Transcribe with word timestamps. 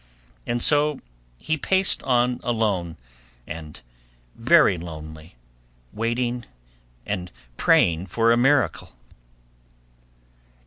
And 0.47 0.63
so 0.63 0.99
he 1.37 1.57
paced 1.57 2.01
on 2.01 2.39
alone 2.41 2.97
and 3.45 3.79
very 4.33 4.75
lonely, 4.79 5.35
waiting 5.93 6.45
and 7.05 7.31
praying 7.55 8.07
for 8.07 8.31
a 8.31 8.35
miracle. 8.35 8.93